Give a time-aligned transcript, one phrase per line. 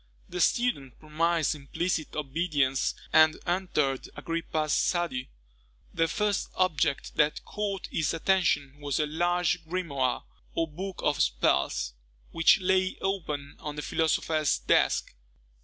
[0.27, 5.29] The student promised implicit obedience, and entered Agrippa's study.
[5.93, 10.23] The first object that caught his attention was a large grimoire,
[10.55, 11.93] or book of spells,
[12.31, 15.13] which lay open on the philosopher's desk.